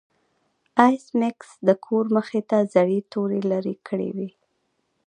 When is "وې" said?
4.15-4.29